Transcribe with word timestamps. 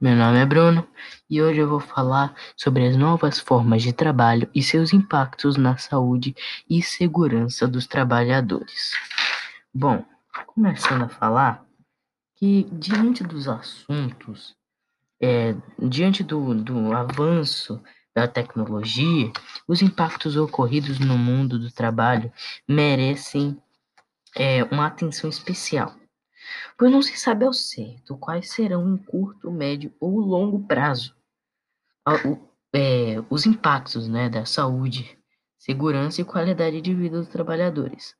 meu 0.00 0.16
nome 0.16 0.40
é 0.40 0.44
Bruno 0.44 0.84
e 1.30 1.40
hoje 1.40 1.60
eu 1.60 1.68
vou 1.68 1.78
falar 1.78 2.34
sobre 2.56 2.88
as 2.88 2.96
novas 2.96 3.38
formas 3.38 3.84
de 3.84 3.92
trabalho 3.92 4.50
e 4.52 4.60
seus 4.60 4.92
impactos 4.92 5.56
na 5.56 5.76
saúde 5.76 6.34
e 6.68 6.82
segurança 6.82 7.68
dos 7.68 7.86
trabalhadores. 7.86 8.94
Bom, 9.72 10.04
começando 10.48 11.04
a 11.04 11.08
falar 11.08 11.64
que 12.34 12.66
diante 12.72 13.22
dos 13.22 13.46
assuntos, 13.46 14.56
é, 15.22 15.54
diante 15.78 16.24
do, 16.24 16.52
do 16.52 16.92
avanço 16.92 17.80
da 18.12 18.26
tecnologia, 18.26 19.30
os 19.68 19.82
impactos 19.82 20.36
ocorridos 20.36 20.98
no 20.98 21.16
mundo 21.16 21.60
do 21.60 21.70
trabalho 21.70 22.32
merecem 22.66 23.56
é, 24.34 24.64
uma 24.64 24.88
atenção 24.88 25.30
especial 25.30 25.94
pois 26.76 26.90
não 26.90 27.02
se 27.02 27.16
sabe 27.16 27.44
ao 27.44 27.52
certo 27.52 28.16
quais 28.16 28.50
serão 28.50 28.88
em 28.88 28.96
curto, 28.96 29.50
médio 29.50 29.92
ou 30.00 30.18
longo 30.20 30.60
prazo 30.66 31.18
é, 32.72 33.22
os 33.28 33.46
impactos 33.46 34.08
né, 34.08 34.28
da 34.28 34.44
saúde, 34.44 35.18
segurança 35.58 36.20
e 36.20 36.24
qualidade 36.24 36.80
de 36.80 36.94
vida 36.94 37.18
dos 37.18 37.28
trabalhadores. 37.28 38.14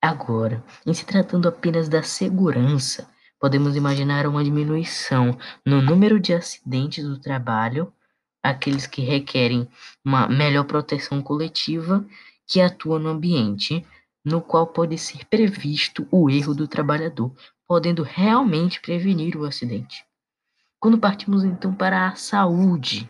Agora, 0.00 0.64
em 0.86 0.94
se 0.94 1.04
tratando 1.04 1.48
apenas 1.48 1.88
da 1.88 2.02
segurança, 2.02 3.08
podemos 3.38 3.76
imaginar 3.76 4.26
uma 4.26 4.44
diminuição 4.44 5.36
no 5.64 5.82
número 5.82 6.18
de 6.18 6.32
acidentes 6.32 7.04
do 7.04 7.18
trabalho, 7.18 7.92
aqueles 8.42 8.86
que 8.86 9.02
requerem 9.02 9.68
uma 10.04 10.28
melhor 10.28 10.64
proteção 10.64 11.22
coletiva 11.22 12.04
que 12.46 12.60
atua 12.60 12.98
no 12.98 13.10
ambiente, 13.10 13.86
no 14.24 14.40
qual 14.40 14.66
pode 14.66 14.96
ser 14.98 15.24
previsto 15.26 16.06
o 16.10 16.28
erro 16.28 16.54
do 16.54 16.68
trabalhador, 16.68 17.32
podendo 17.66 18.02
realmente 18.02 18.80
prevenir 18.80 19.36
o 19.36 19.44
acidente. 19.44 20.04
Quando 20.78 20.98
partimos 20.98 21.44
então 21.44 21.74
para 21.74 22.08
a 22.08 22.16
saúde, 22.16 23.08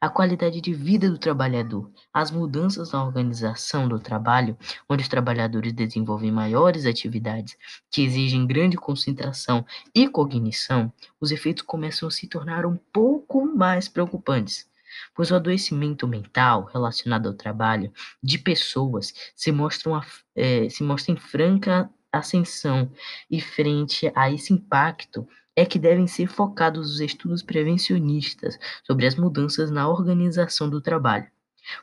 a 0.00 0.08
qualidade 0.08 0.60
de 0.60 0.74
vida 0.74 1.10
do 1.10 1.18
trabalhador, 1.18 1.90
as 2.12 2.30
mudanças 2.30 2.92
na 2.92 3.02
organização 3.04 3.88
do 3.88 3.98
trabalho, 3.98 4.56
onde 4.88 5.02
os 5.02 5.08
trabalhadores 5.08 5.72
desenvolvem 5.72 6.30
maiores 6.30 6.84
atividades 6.84 7.56
que 7.90 8.02
exigem 8.02 8.46
grande 8.46 8.76
concentração 8.76 9.64
e 9.94 10.06
cognição, 10.08 10.92
os 11.20 11.30
efeitos 11.30 11.62
começam 11.62 12.08
a 12.08 12.10
se 12.10 12.28
tornar 12.28 12.66
um 12.66 12.76
pouco 12.92 13.46
mais 13.46 13.88
preocupantes, 13.88 14.68
pois 15.14 15.30
o 15.30 15.34
adoecimento 15.34 16.06
mental 16.06 16.64
relacionado 16.72 17.28
ao 17.28 17.34
trabalho 17.34 17.92
de 18.22 18.38
pessoas 18.38 19.12
se 19.34 19.52
mostra, 19.52 20.00
é, 20.34 20.68
se 20.68 20.82
mostra 20.82 21.12
em 21.12 21.16
franca 21.16 21.90
ascensão 22.12 22.90
e 23.30 23.40
frente 23.40 24.10
a 24.14 24.30
esse 24.30 24.52
impacto 24.52 25.26
é 25.54 25.64
que 25.64 25.78
devem 25.78 26.06
ser 26.06 26.26
focados 26.28 26.92
os 26.92 27.00
estudos 27.00 27.42
prevencionistas 27.42 28.58
sobre 28.84 29.06
as 29.06 29.16
mudanças 29.16 29.70
na 29.70 29.88
organização 29.88 30.68
do 30.68 30.80
trabalho, 30.80 31.26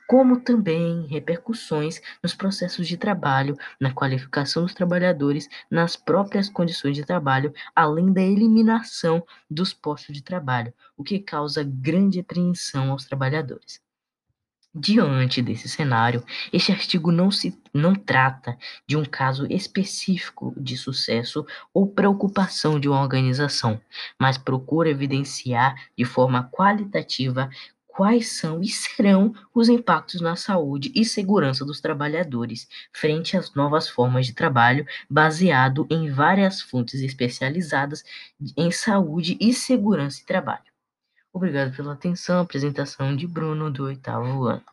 como 0.07 0.39
também 0.39 1.05
repercussões 1.07 2.01
nos 2.21 2.33
processos 2.33 2.87
de 2.87 2.97
trabalho, 2.97 3.57
na 3.79 3.93
qualificação 3.93 4.63
dos 4.63 4.73
trabalhadores, 4.73 5.49
nas 5.69 5.95
próprias 5.95 6.49
condições 6.49 6.95
de 6.95 7.05
trabalho, 7.05 7.53
além 7.75 8.11
da 8.11 8.21
eliminação 8.21 9.25
dos 9.49 9.73
postos 9.73 10.15
de 10.15 10.23
trabalho, 10.23 10.73
o 10.97 11.03
que 11.03 11.19
causa 11.19 11.63
grande 11.63 12.19
apreensão 12.19 12.91
aos 12.91 13.05
trabalhadores. 13.05 13.81
Diante 14.75 15.39
desse 15.39 15.69
cenário, 15.69 16.23
este 16.51 16.71
artigo 16.71 17.11
não, 17.11 17.29
se, 17.29 17.55
não 17.71 17.93
trata 17.93 18.57
de 18.87 18.97
um 18.97 19.05
caso 19.05 19.45
específico 19.45 20.51
de 20.57 20.75
sucesso 20.75 21.45
ou 21.71 21.85
preocupação 21.85 22.79
de 22.79 22.89
uma 22.89 22.99
organização, 22.99 23.79
mas 24.19 24.35
procura 24.35 24.89
evidenciar 24.89 25.75
de 25.95 26.03
forma 26.03 26.49
qualitativa 26.51 27.51
quais 27.95 28.31
são 28.31 28.61
e 28.61 28.67
serão 28.67 29.33
os 29.53 29.69
impactos 29.69 30.19
na 30.19 30.35
saúde 30.35 30.91
e 30.95 31.05
segurança 31.05 31.63
dos 31.63 31.79
trabalhadores 31.79 32.67
frente 32.91 33.37
às 33.37 33.53
novas 33.53 33.87
formas 33.87 34.25
de 34.25 34.33
trabalho, 34.33 34.85
baseado 35.09 35.85
em 35.89 36.09
várias 36.09 36.59
fontes 36.59 37.01
especializadas 37.01 38.03
em 38.57 38.71
saúde 38.71 39.37
e 39.39 39.53
segurança 39.53 40.21
e 40.21 40.25
trabalho. 40.25 40.73
Obrigado 41.31 41.75
pela 41.75 41.93
atenção. 41.93 42.41
Apresentação 42.41 43.15
de 43.15 43.27
Bruno 43.27 43.71
do 43.71 43.85
oitavo 43.85 44.45
ano. 44.45 44.63